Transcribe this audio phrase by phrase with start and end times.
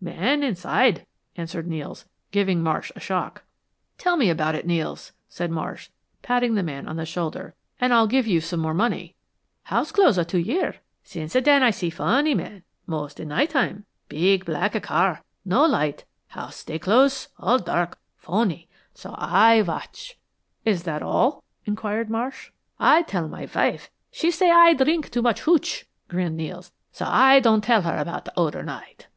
[0.00, 1.04] "Men inside,"
[1.34, 3.42] answered Nels, giving Marsh a shock.
[3.96, 5.88] "Tell me all about it, Nels," said Marsh,
[6.22, 9.16] patting the man on the shoulder, "and I'll give you some more money."
[9.64, 10.76] "House close two year.
[11.02, 13.86] Since den Aye see fonny men most in night time.
[14.08, 16.04] Big, black car no light.
[16.28, 20.16] House stay close all dark fonny so Aye watch."
[20.64, 22.50] "Is that all?" inquired Marsh.
[22.78, 26.70] "Aye tell my wife she say Aye drink too much hootch," grinned Nels.
[26.92, 29.08] "So Aye don't tell her about deh oder night."